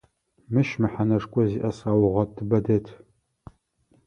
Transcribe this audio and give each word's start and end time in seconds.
Мыщ 0.51 0.69
мэхьанэшхо 0.81 1.41
зиӏэ 1.49 1.71
саугъэтыбэ 1.77 2.59
дэт. 2.65 2.85